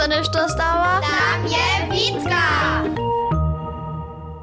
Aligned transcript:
sa 0.00 0.06
nešto 0.08 0.48
stała? 0.48 1.00
Tam 1.00 1.44
je 1.44 1.66
Witka! 1.92 2.44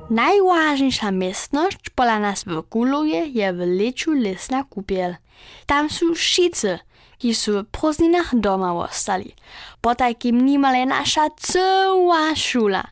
Najważniejsza 0.10 1.12
miestność 1.12 1.90
pola 1.90 2.20
nas 2.20 2.44
w 2.44 2.64
Kuluje 2.70 3.26
je 3.26 3.54
w 3.54 3.60
Leczu 3.60 4.14
Lesna 4.14 4.64
Kupiel. 4.64 5.16
Tam 5.66 5.90
są 5.90 6.14
wszyscy, 6.16 6.80
ki 7.18 7.36
są 7.36 7.52
w 7.52 7.66
prózdninach 7.66 8.40
doma 8.40 8.74
ostali. 8.74 9.36
Po 9.82 9.96
takim 9.96 10.46
nimale 10.46 10.86
nasza 10.86 11.28
cała 11.38 12.36
szula. 12.36 12.84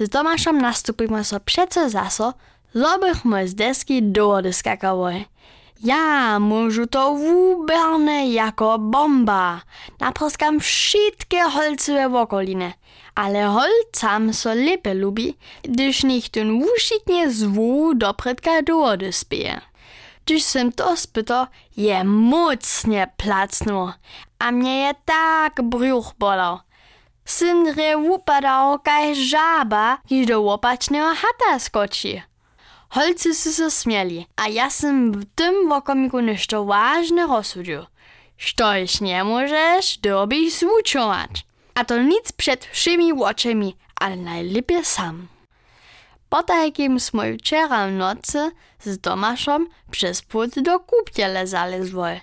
Z 0.00 0.08
Tomaszem 0.08 0.60
nastupimy 0.60 1.24
so 1.24 1.40
przeco 1.40 1.90
zaso, 1.90 2.34
zobychmy 2.74 3.48
z 3.48 3.54
deski 3.54 4.02
do 4.02 4.26
wody 4.26 4.52
skakały. 4.52 5.24
Ja 5.78 6.42
môžu 6.42 6.90
to 6.90 7.14
wuberne 7.14 8.26
jako 8.34 8.78
bomba. 8.78 9.62
Naproskam 10.00 10.60
wszystkie 10.60 11.42
holcowe 11.46 12.08
wokoline. 12.08 12.74
Ale 13.14 13.46
holcam 13.46 14.34
so 14.34 14.54
lepe 14.54 14.94
lubi, 14.94 15.34
gdyż 15.62 16.02
nich 16.04 16.30
ten 16.30 16.62
wušitnie 16.62 17.30
zwu 17.30 17.94
do 17.94 18.14
predka 18.14 18.62
spieje. 19.10 19.60
Gdyż 20.24 20.42
sem 20.42 20.72
to 20.72 20.96
spyto, 20.96 21.46
je 21.76 22.04
mocnie 22.04 23.06
placnło, 23.16 23.92
a 24.38 24.50
mnie 24.52 24.76
je 24.86 24.94
tak 25.04 25.62
bruch 25.62 26.14
bolał. 26.18 26.58
Sym 27.24 27.64
dre 27.64 27.96
wupadał 27.96 28.78
kaj 28.78 29.14
żaba, 29.14 29.98
kiż 30.08 30.26
do 30.26 30.40
łopacznego 30.40 31.14
hata 31.14 31.58
skoczy. 31.58 32.22
Holcy 32.90 33.34
su 33.34 33.52
se 33.52 33.70
smieli, 33.70 34.26
a 34.36 34.48
ja 34.48 34.70
sam 34.70 35.12
w 35.12 35.24
tym 35.34 35.68
wokomiku 35.68 36.20
nešto 36.20 36.64
ważne 36.64 37.26
rozsudził. 37.26 37.82
Štož 38.36 39.00
możesz, 39.24 39.98
dobyś 39.98 40.52
zwuczować. 40.52 41.44
A 41.74 41.84
to 41.84 42.02
nic 42.02 42.32
przed 42.32 42.64
wszymi 42.64 43.12
oczami, 43.12 43.76
ale 44.00 44.16
najlepiej 44.16 44.84
sam. 44.84 45.28
Po 46.28 46.42
takim 46.42 47.00
smo 47.00 47.22
wczera 47.38 47.88
w 47.88 47.92
nocy 47.92 48.50
z 48.80 49.00
Tomaszem 49.00 49.68
przez 49.90 50.22
płot 50.22 50.50
do 50.60 50.80
kupiele 50.80 51.46
zalezły. 51.46 52.20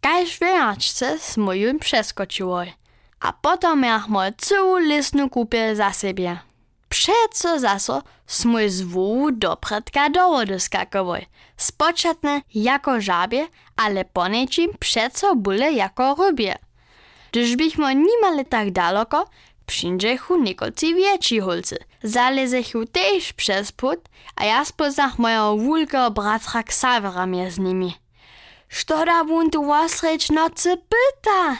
Kaž 0.00 0.38
wiaczce 0.38 1.18
smo 1.18 1.52
jim 1.52 1.78
przeskoczyły. 1.78 2.72
A 3.20 3.32
potem 3.32 3.80
miachmo 3.80 4.20
całą 4.38 4.78
lisnu 4.78 5.28
kupiel 5.28 5.76
za 5.76 5.92
siebie. 5.92 6.51
Przeco 6.92 7.58
zaso 7.58 8.02
smo 8.26 8.58
z 8.68 8.82
wół 8.82 9.30
do 9.32 9.56
predka 9.56 10.10
do 10.10 10.30
wody 10.30 10.60
skakowy. 10.60 11.26
Spoczatne 11.56 12.42
jako 12.54 13.00
żabie, 13.00 13.48
ale 13.76 14.04
ponečim 14.04 14.70
przeco 14.78 15.36
byle 15.36 15.72
jako 15.72 16.14
rybie. 16.14 16.58
Gdyż 17.30 17.56
bychmo 17.56 17.92
nimale 17.92 18.44
tak 18.44 18.70
daleko, 18.70 19.26
przyjdziechu 19.66 20.42
niekolci 20.42 20.94
więksi 20.94 21.40
holcy. 21.40 21.76
Zalezechu 22.02 22.86
też 22.86 23.32
przez 23.32 23.72
put, 23.72 24.00
a 24.36 24.44
ja 24.44 24.64
spoznach 24.64 25.18
mojego 25.18 25.56
wulka 25.56 26.10
bratra 26.10 26.62
Ksavera 26.62 27.26
z 27.50 27.58
nimi. 27.58 27.94
Što 28.68 29.04
da 29.04 29.24
wun 29.24 29.50
tu 29.50 29.64
wasreć 29.64 30.30
nocy 30.30 30.76
pyta? 30.76 31.56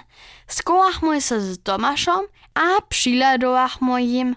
Skołachmy 0.46 1.20
se 1.20 1.41
z 1.41 1.62
Tomaszem, 1.62 2.20
a 2.55 2.80
przyladowachmy 2.89 4.02
im. 4.02 4.36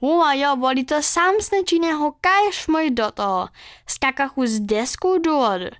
Hova 0.00 0.32
jo 0.34 0.56
boli 0.56 0.84
to 0.88 1.02
sam 1.04 1.36
snečiného 1.40 2.16
kajš 2.24 2.72
môj 2.72 2.88
do 2.96 3.08
toho. 3.12 3.42
Skakachu 3.84 4.48
z 4.48 4.54
desku 4.64 5.20
do 5.20 5.36
vody. 5.36 5.70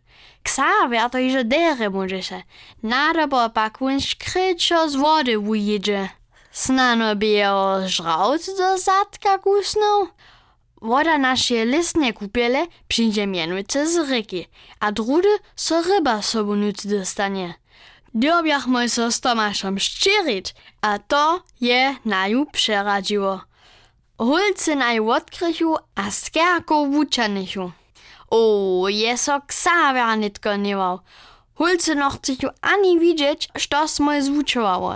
Ksaver 0.44 1.08
to 1.12 1.18
iže 1.20 1.44
dere 1.44 1.88
môžeše. 1.88 2.44
Nádobo 2.84 3.48
pak 3.52 3.80
vun 3.80 4.00
škričo 4.00 4.88
z 4.88 4.94
vody 4.96 5.34
ujíde. 5.36 6.12
Snano 6.52 7.14
by 7.14 7.28
je 7.28 7.46
o 7.48 7.66
žravc 7.88 8.44
do 8.58 8.68
zadka 8.76 9.38
kusnął. 9.38 10.08
Woda 10.80 11.18
nasze 11.18 11.64
listne 11.64 12.12
kupiele 12.12 12.66
przyjdzie 12.88 13.26
mianujce 13.26 13.86
z 13.86 14.08
rzeki, 14.08 14.46
a 14.80 14.92
drudy 14.92 15.28
so 15.56 15.82
ryba 15.82 16.22
sobu 16.22 16.56
nuc 16.56 16.86
dostanie. 16.86 17.54
Dobiach 18.14 18.66
mój 18.66 18.88
so 18.88 19.08
Tomaszem 19.22 19.78
szczerić, 19.78 20.54
a 20.80 20.98
to 20.98 21.42
je 21.60 21.96
na 22.04 22.28
ju 22.28 22.46
przeradziło. 22.46 23.49
Hulce 24.20 24.74
naj 24.76 25.00
odkrychu 25.00 25.76
a 25.94 26.10
skerko 26.10 26.84
wučanichu. 26.84 27.72
O, 28.30 28.88
je 28.88 29.16
so 29.16 29.40
ksaver 29.46 30.18
nitko 30.18 30.56
niewał. 30.56 30.98
Hulce 31.54 31.94
nochcichu 31.94 32.48
ani 32.60 32.98
widzieć, 32.98 33.48
što 33.58 33.88
smo 33.88 34.12
zvučovało. 34.22 34.94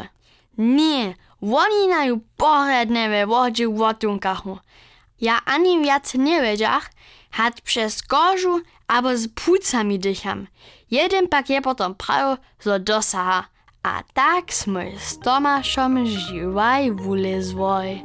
Nie, 0.59 1.15
oni 1.41 1.89
na 1.89 2.05
ju 2.05 2.21
poredne 2.37 3.09
we 3.09 3.27
wodzie 3.27 3.69
wotunkachu. 3.69 4.59
Ja 5.21 5.41
ani 5.47 5.85
wiac 5.85 6.15
nie 6.15 6.43
wiedziach, 6.43 6.91
hat 7.31 7.61
przez 7.61 8.03
kożu 8.03 8.61
albo 8.89 9.17
z 9.17 9.29
płucami 9.29 9.99
dycham. 9.99 10.47
Jeden 10.91 11.29
pak 11.29 11.51
je 11.51 11.63
potom 11.63 11.95
prawo, 11.95 12.37
zo 12.61 12.79
dosaha. 12.79 13.45
A 13.83 14.03
tak 14.15 14.53
smo 14.53 14.81
z 14.99 15.19
Tomaszem 15.19 16.07
živaj 16.07 16.91
vulezvoj. 16.91 18.03